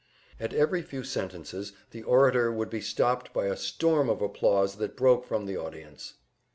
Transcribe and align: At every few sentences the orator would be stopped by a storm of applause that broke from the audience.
At 0.39 0.51
every 0.51 0.81
few 0.81 1.03
sentences 1.03 1.73
the 1.91 2.01
orator 2.01 2.51
would 2.51 2.71
be 2.71 2.81
stopped 2.81 3.31
by 3.33 3.45
a 3.45 3.55
storm 3.55 4.09
of 4.09 4.19
applause 4.19 4.77
that 4.77 4.97
broke 4.97 5.27
from 5.27 5.45
the 5.45 5.57
audience. 5.57 6.15